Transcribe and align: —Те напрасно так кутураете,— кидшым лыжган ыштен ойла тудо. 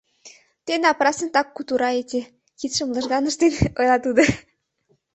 —Те 0.65 0.73
напрасно 0.83 1.27
так 1.35 1.47
кутураете,— 1.55 2.19
кидшым 2.59 2.89
лыжган 2.95 3.23
ыштен 3.29 3.53
ойла 3.79 3.97
тудо. 4.05 4.23